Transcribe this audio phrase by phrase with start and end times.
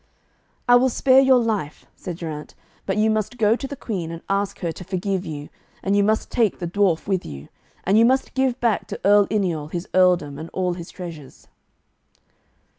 [0.67, 2.55] 'I will spare your life,' said Geraint,
[2.87, 5.49] 'but you must go to the Queen and ask her to forgive you,
[5.83, 7.49] and you must take the dwarf with you.
[7.83, 11.47] And you must give back to Earl Yniol his earldom and all his treasures.'